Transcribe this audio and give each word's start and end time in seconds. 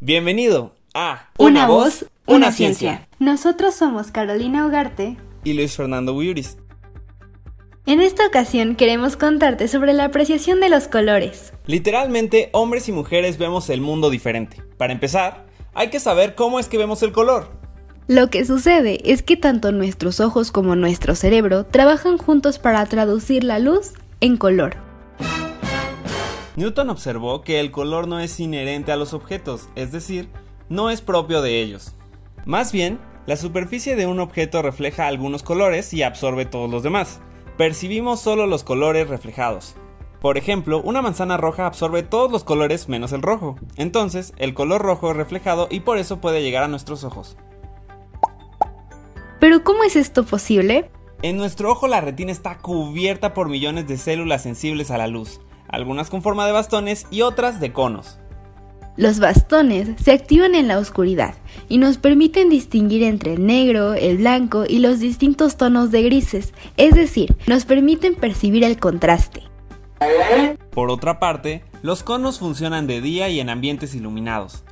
Bienvenido 0.00 0.74
a 0.94 1.28
Una, 1.38 1.66
voz, 1.66 2.06
una, 2.26 2.50
ciencia. 2.50 3.08
Nosotros 3.18 3.74
somos 3.74 4.10
Carolina 4.10 4.66
Ugarte 4.66 5.16
y 5.44 5.52
Luis 5.52 5.76
Fernando 5.76 6.12
Buyuris. 6.12 6.58
En 7.86 8.00
esta 8.00 8.26
ocasión 8.26 8.74
queremos 8.76 9.16
contarte 9.16 9.68
sobre 9.68 9.92
la 9.92 10.06
apreciación 10.06 10.60
de 10.60 10.68
los 10.68 10.88
colores. 10.88 11.52
Literalmente, 11.66 12.50
hombres 12.52 12.88
y 12.88 12.92
mujeres 12.92 13.38
vemos 13.38 13.70
el 13.70 13.80
mundo 13.80 14.10
diferente. 14.10 14.62
Para 14.76 14.92
empezar, 14.92 15.46
hay 15.74 15.90
que 15.90 16.00
saber 16.00 16.34
cómo 16.34 16.58
es 16.58 16.68
que 16.68 16.78
vemos 16.78 17.02
el 17.02 17.12
color. 17.12 17.50
Lo 18.08 18.28
que 18.28 18.44
sucede 18.44 19.00
es 19.04 19.22
que 19.22 19.36
tanto 19.36 19.70
nuestros 19.70 20.20
ojos 20.20 20.50
como 20.50 20.74
nuestro 20.74 21.14
cerebro 21.14 21.64
trabajan 21.64 22.18
juntos 22.18 22.58
para 22.58 22.84
traducir 22.86 23.44
la 23.44 23.58
luz 23.58 23.92
en 24.20 24.36
color. 24.36 24.91
Newton 26.54 26.90
observó 26.90 27.40
que 27.42 27.60
el 27.60 27.70
color 27.70 28.06
no 28.06 28.20
es 28.20 28.38
inherente 28.38 28.92
a 28.92 28.96
los 28.96 29.14
objetos, 29.14 29.70
es 29.74 29.90
decir, 29.90 30.28
no 30.68 30.90
es 30.90 31.00
propio 31.00 31.40
de 31.40 31.62
ellos. 31.62 31.94
Más 32.44 32.72
bien, 32.72 32.98
la 33.24 33.36
superficie 33.36 33.96
de 33.96 34.06
un 34.06 34.20
objeto 34.20 34.60
refleja 34.60 35.06
algunos 35.06 35.42
colores 35.42 35.94
y 35.94 36.02
absorbe 36.02 36.44
todos 36.44 36.70
los 36.70 36.82
demás. 36.82 37.20
Percibimos 37.56 38.20
solo 38.20 38.46
los 38.46 38.64
colores 38.64 39.08
reflejados. 39.08 39.76
Por 40.20 40.36
ejemplo, 40.36 40.82
una 40.82 41.00
manzana 41.00 41.38
roja 41.38 41.66
absorbe 41.66 42.02
todos 42.02 42.30
los 42.30 42.44
colores 42.44 42.88
menos 42.88 43.12
el 43.12 43.22
rojo. 43.22 43.56
Entonces, 43.76 44.34
el 44.36 44.52
color 44.52 44.82
rojo 44.82 45.10
es 45.10 45.16
reflejado 45.16 45.68
y 45.70 45.80
por 45.80 45.96
eso 45.98 46.20
puede 46.20 46.42
llegar 46.42 46.64
a 46.64 46.68
nuestros 46.68 47.02
ojos. 47.02 47.36
¿Pero 49.40 49.64
cómo 49.64 49.84
es 49.84 49.96
esto 49.96 50.24
posible? 50.24 50.90
En 51.22 51.36
nuestro 51.38 51.70
ojo 51.70 51.88
la 51.88 52.00
retina 52.00 52.30
está 52.30 52.58
cubierta 52.58 53.32
por 53.32 53.48
millones 53.48 53.88
de 53.88 53.96
células 53.96 54.42
sensibles 54.42 54.90
a 54.90 54.98
la 54.98 55.06
luz 55.06 55.40
algunas 55.72 56.10
con 56.10 56.22
forma 56.22 56.46
de 56.46 56.52
bastones 56.52 57.06
y 57.10 57.22
otras 57.22 57.60
de 57.60 57.72
conos. 57.72 58.18
Los 58.96 59.20
bastones 59.20 59.88
se 60.02 60.12
activan 60.12 60.54
en 60.54 60.68
la 60.68 60.78
oscuridad 60.78 61.34
y 61.68 61.78
nos 61.78 61.96
permiten 61.96 62.50
distinguir 62.50 63.02
entre 63.02 63.32
el 63.34 63.46
negro, 63.46 63.94
el 63.94 64.18
blanco 64.18 64.64
y 64.68 64.80
los 64.80 65.00
distintos 65.00 65.56
tonos 65.56 65.90
de 65.90 66.02
grises, 66.02 66.52
es 66.76 66.94
decir, 66.94 67.34
nos 67.46 67.64
permiten 67.64 68.14
percibir 68.14 68.64
el 68.64 68.78
contraste. 68.78 69.42
Por 70.70 70.90
otra 70.90 71.18
parte, 71.18 71.64
los 71.82 72.02
conos 72.02 72.38
funcionan 72.38 72.86
de 72.86 73.00
día 73.00 73.30
y 73.30 73.40
en 73.40 73.48
ambientes 73.48 73.94
iluminados. 73.94 74.64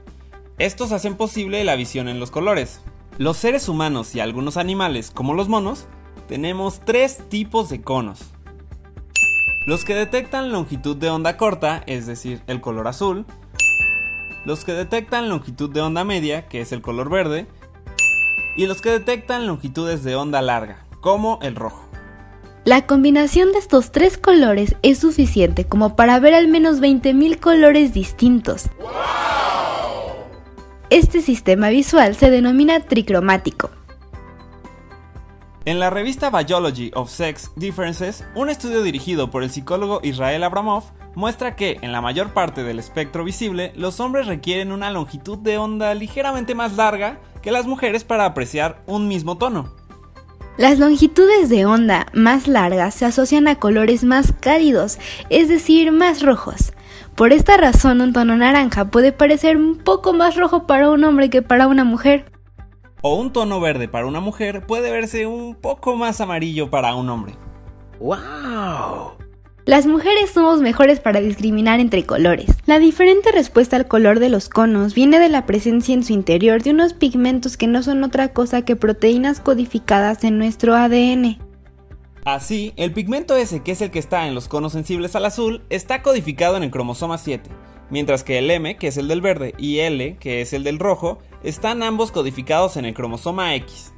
Estos 0.59 0.93
hacen 0.93 1.17
posible 1.17 1.65
la 1.65 1.77
visión 1.77 2.09
en 2.09 2.21
los 2.21 2.31
colores. 2.31 2.83
Los 3.17 3.39
seres 3.39 3.69
humanos 3.71 4.15
y 4.15 4.21
algunos 4.21 4.59
animales, 4.59 5.11
como 5.11 5.33
los 5.33 5.49
monos, 5.49 5.87
tenemos 6.29 6.81
tres 6.85 7.27
tipos 7.31 7.71
de 7.71 7.81
conos. 7.81 8.21
Los 9.71 9.85
que 9.85 9.95
detectan 9.95 10.51
longitud 10.51 10.97
de 10.97 11.11
onda 11.11 11.37
corta, 11.37 11.85
es 11.87 12.05
decir, 12.05 12.43
el 12.49 12.61
color 12.61 12.89
azul. 12.89 13.25
Los 14.45 14.65
que 14.65 14.73
detectan 14.73 15.29
longitud 15.29 15.71
de 15.71 15.81
onda 15.81 16.03
media, 16.03 16.49
que 16.49 16.61
es 16.61 16.73
el 16.73 16.83
color 16.83 17.09
verde. 17.09 17.47
Y 18.57 18.67
los 18.67 18.83
que 18.83 18.91
detectan 18.91 19.47
longitudes 19.47 20.03
de 20.03 20.17
onda 20.17 20.43
larga, 20.43 20.85
como 21.01 21.39
el 21.41 21.55
rojo. 21.55 21.85
La 22.65 22.89
combinación 22.89 23.53
de 23.53 23.61
estos 23.61 23.93
tres 23.93 24.19
colores 24.19 24.75
es 24.83 24.99
suficiente 24.99 25.65
como 25.65 25.95
para 25.95 26.19
ver 26.19 26.35
al 26.35 26.49
menos 26.49 26.81
20.000 26.81 27.39
colores 27.39 27.95
distintos. 27.95 28.65
Este 30.91 31.23
sistema 31.23 31.69
visual 31.69 32.17
se 32.17 32.29
denomina 32.29 32.81
tricromático 32.81 33.71
en 35.65 35.79
la 35.79 35.91
revista 35.91 36.31
Biology 36.31 36.91
of 36.95 37.11
Sex 37.11 37.53
Differences, 37.57 38.25
un 38.35 38.49
estudio 38.49 38.83
dirigido 38.83 39.31
por 39.31 39.43
el 39.43 39.51
psicólogo 39.51 40.01
Israel 40.03 40.45
Abramov 40.45 40.85
muestra 41.15 41.57
que, 41.57 41.79
en 41.83 41.93
la 41.93 42.01
mayor 42.01 42.33
parte 42.33 42.63
del 42.63 42.79
espectro 42.79 43.25
visible, 43.25 43.73
los 43.77 44.01
hombres 44.01 44.27
requieren 44.27 44.73
una 44.73 44.91
longitud 44.91 45.39
de 45.39 45.59
onda 45.59 45.95
ligeramente 45.95 46.55
más 46.55 46.77
larga 46.77 47.19
que 47.43 47.53
las 47.53 47.67
mujeres 47.67 48.05
para 48.05 48.25
apreciar 48.25 48.83
un 48.87 49.09
mismo 49.09 49.37
tono. 49.37 49.75
Las 50.57 50.79
longitudes 50.79 51.49
de 51.49 51.65
onda 51.65 52.07
más 52.13 52.47
largas 52.47 52.95
se 52.95 53.07
asocian 53.07 53.49
a 53.49 53.57
colores 53.57 54.05
más 54.05 54.33
cálidos, 54.41 54.99
es 55.31 55.49
decir, 55.49 55.93
más 55.93 56.23
rojos. 56.23 56.73
Por 57.15 57.33
esta 57.33 57.57
razón, 57.57 58.01
un 58.01 58.13
tono 58.13 58.37
naranja 58.37 58.87
puede 58.87 59.13
parecer 59.13 59.57
un 59.57 59.77
poco 59.77 60.13
más 60.13 60.37
rojo 60.37 60.67
para 60.67 60.91
un 60.91 61.05
hombre 61.05 61.31
que 61.31 61.43
para 61.43 61.67
una 61.67 61.85
mujer 61.85 62.30
o 63.03 63.15
un 63.15 63.33
tono 63.33 63.61
verde 63.61 63.89
para 63.89 64.07
una 64.07 64.21
mujer 64.21 64.67
puede 64.67 64.91
verse 64.91 65.27
un 65.27 65.55
poco 65.55 65.97
más 65.97 66.21
amarillo 66.21 66.71
para 66.71 66.95
un 66.95 67.09
hombre. 67.09 67.35
¡Wow! 67.99 69.13
Las 69.67 69.87
mujeres 69.87 70.31
somos 70.31 70.61
mejores 70.61 71.01
para 71.01 71.21
discriminar 71.21 71.81
entre 71.81 72.05
colores. 72.05 72.51
La 72.67 72.79
diferente 72.79 73.31
respuesta 73.31 73.77
al 73.77 73.87
color 73.87 74.19
de 74.19 74.31
los 74.31 74.49
conos 74.49 74.95
viene 74.95 75.19
de 75.19 75.29
la 75.29 75.47
presencia 75.47 75.95
en 75.95 76.03
su 76.03 76.13
interior 76.13 76.63
de 76.63 76.71
unos 76.71 76.95
pigmentos 76.95 77.57
que 77.57 77.67
no 77.67 77.83
son 77.83 78.03
otra 78.03 78.33
cosa 78.33 78.63
que 78.63 78.75
proteínas 78.75 79.39
codificadas 79.39 80.25
en 80.25 80.39
nuestro 80.39 80.75
ADN. 80.75 81.39
Así, 82.25 82.73
el 82.77 82.93
pigmento 82.93 83.37
S, 83.37 83.63
que 83.63 83.73
es 83.73 83.81
el 83.81 83.91
que 83.91 83.99
está 83.99 84.27
en 84.27 84.35
los 84.35 84.49
conos 84.49 84.73
sensibles 84.73 85.15
al 85.15 85.25
azul, 85.25 85.63
está 85.71 86.03
codificado 86.03 86.57
en 86.57 86.63
el 86.65 86.71
cromosoma 86.71 87.17
7, 87.17 87.49
mientras 87.91 88.25
que 88.25 88.39
el 88.39 88.51
M, 88.51 88.77
que 88.77 88.89
es 88.89 88.97
el 88.97 89.09
del 89.09 89.21
verde, 89.21 89.55
y 89.57 89.79
L, 89.79 90.17
que 90.19 90.41
es 90.41 90.53
el 90.53 90.65
del 90.65 90.79
rojo, 90.79 91.19
están 91.43 91.83
ambos 91.83 92.13
codificados 92.13 92.77
en 92.77 92.85
el 92.85 92.95
cromosoma 92.95 93.55
X. 93.55 93.93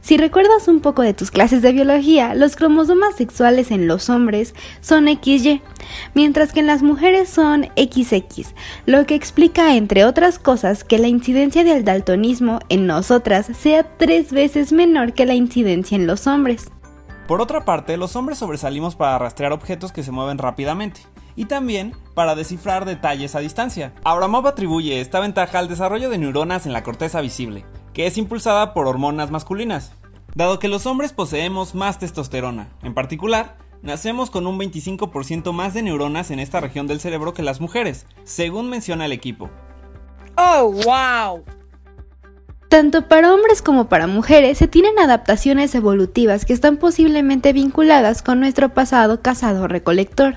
Si 0.00 0.16
recuerdas 0.16 0.68
un 0.68 0.80
poco 0.80 1.02
de 1.02 1.12
tus 1.12 1.30
clases 1.30 1.60
de 1.60 1.72
biología, 1.72 2.34
los 2.34 2.56
cromosomas 2.56 3.16
sexuales 3.16 3.70
en 3.70 3.86
los 3.86 4.08
hombres 4.08 4.54
son 4.80 5.06
XY, 5.06 5.60
mientras 6.14 6.52
que 6.52 6.60
en 6.60 6.66
las 6.66 6.82
mujeres 6.82 7.28
son 7.28 7.68
XX, 7.76 8.54
lo 8.86 9.04
que 9.06 9.14
explica, 9.14 9.76
entre 9.76 10.04
otras 10.04 10.38
cosas, 10.38 10.84
que 10.84 10.98
la 10.98 11.08
incidencia 11.08 11.64
del 11.64 11.84
daltonismo 11.84 12.60
en 12.68 12.86
nosotras 12.86 13.50
sea 13.58 13.96
tres 13.98 14.32
veces 14.32 14.72
menor 14.72 15.12
que 15.12 15.26
la 15.26 15.34
incidencia 15.34 15.96
en 15.96 16.06
los 16.06 16.26
hombres. 16.26 16.70
Por 17.28 17.42
otra 17.42 17.66
parte, 17.66 17.98
los 17.98 18.16
hombres 18.16 18.38
sobresalimos 18.38 18.96
para 18.96 19.18
rastrear 19.18 19.52
objetos 19.52 19.92
que 19.92 20.02
se 20.02 20.10
mueven 20.10 20.38
rápidamente, 20.38 21.02
y 21.36 21.44
también 21.44 21.94
para 22.14 22.34
descifrar 22.34 22.86
detalles 22.86 23.34
a 23.34 23.40
distancia. 23.40 23.92
Abramov 24.02 24.46
atribuye 24.46 25.02
esta 25.02 25.20
ventaja 25.20 25.58
al 25.58 25.68
desarrollo 25.68 26.08
de 26.08 26.16
neuronas 26.16 26.64
en 26.64 26.72
la 26.72 26.82
corteza 26.82 27.20
visible, 27.20 27.66
que 27.92 28.06
es 28.06 28.16
impulsada 28.16 28.72
por 28.72 28.86
hormonas 28.86 29.30
masculinas. 29.30 29.92
Dado 30.34 30.58
que 30.58 30.68
los 30.68 30.86
hombres 30.86 31.12
poseemos 31.12 31.74
más 31.74 31.98
testosterona, 31.98 32.70
en 32.82 32.94
particular, 32.94 33.58
nacemos 33.82 34.30
con 34.30 34.46
un 34.46 34.58
25% 34.58 35.52
más 35.52 35.74
de 35.74 35.82
neuronas 35.82 36.30
en 36.30 36.40
esta 36.40 36.60
región 36.60 36.86
del 36.86 36.98
cerebro 36.98 37.34
que 37.34 37.42
las 37.42 37.60
mujeres, 37.60 38.06
según 38.24 38.70
menciona 38.70 39.04
el 39.04 39.12
equipo. 39.12 39.50
¡Oh, 40.38 40.72
wow! 40.72 41.44
Tanto 42.68 43.08
para 43.08 43.32
hombres 43.32 43.62
como 43.62 43.88
para 43.88 44.06
mujeres 44.06 44.58
se 44.58 44.68
tienen 44.68 44.98
adaptaciones 44.98 45.74
evolutivas 45.74 46.44
que 46.44 46.52
están 46.52 46.76
posiblemente 46.76 47.54
vinculadas 47.54 48.22
con 48.22 48.40
nuestro 48.40 48.74
pasado 48.74 49.22
cazador-recolector. 49.22 50.36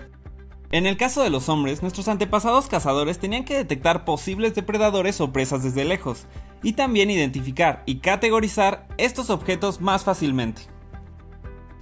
En 0.72 0.86
el 0.86 0.96
caso 0.96 1.22
de 1.22 1.30
los 1.30 1.50
hombres, 1.50 1.81
nuestros 1.81 2.08
antepasados 2.08 2.68
cazadores 2.68 3.20
tenían 3.20 3.44
que 3.44 3.58
detectar 3.58 4.06
posibles 4.06 4.56
depredadores 4.56 5.20
o 5.20 5.34
presas 5.34 5.62
desde 5.64 5.84
lejos, 5.84 6.25
y 6.64 6.74
también 6.74 7.12
identificar 7.12 7.84
y 7.86 7.97
categorizar 8.00 8.88
estos 8.97 9.30
objetos 9.30 9.81
más 9.81 10.06
fácilmente. 10.06 10.62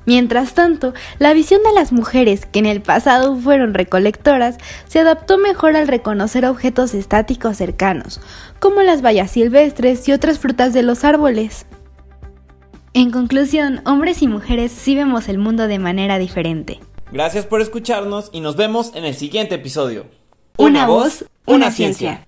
Mientras 0.09 0.55
tanto, 0.55 0.95
la 1.19 1.35
visión 1.35 1.61
de 1.61 1.71
las 1.71 1.91
mujeres, 1.91 2.47
que 2.47 2.57
en 2.57 2.65
el 2.65 2.81
pasado 2.81 3.35
fueron 3.35 3.75
recolectoras, 3.75 4.57
se 4.87 4.97
adaptó 4.97 5.37
mejor 5.37 5.75
al 5.75 5.87
reconocer 5.87 6.47
objetos 6.47 6.95
estáticos 6.95 7.57
cercanos, 7.57 8.19
como 8.57 8.81
las 8.81 9.03
bayas 9.03 9.29
silvestres 9.29 10.07
y 10.07 10.11
otras 10.11 10.39
frutas 10.39 10.73
de 10.73 10.81
los 10.81 11.03
árboles. 11.03 11.67
En 12.95 13.11
conclusión, 13.11 13.83
hombres 13.85 14.23
y 14.23 14.27
mujeres 14.27 14.71
sí 14.71 14.95
vemos 14.95 15.29
el 15.29 15.37
mundo 15.37 15.67
de 15.67 15.77
manera 15.77 16.17
diferente. 16.17 16.79
Gracias 17.11 17.45
por 17.45 17.61
escucharnos 17.61 18.31
y 18.33 18.39
nos 18.39 18.55
vemos 18.55 18.95
en 18.95 19.05
el 19.05 19.13
siguiente 19.13 19.53
episodio. 19.53 20.07
Una, 20.57 20.88
voz, 20.88 21.25
una, 21.45 21.69
ciencia. 21.69 22.27